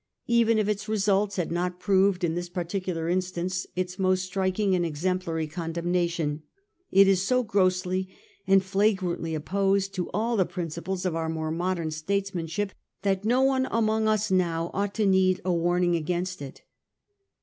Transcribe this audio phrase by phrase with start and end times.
[0.25, 4.83] Even if its results had not proved in this particular instance its most striking and
[4.83, 6.41] exemplary condemnation,
[6.89, 8.09] it is so grossly
[8.47, 12.71] and flagrantly opposed to all the principles of our more modem statesman ship
[13.03, 16.63] that no one among us ought now to need a warning against it.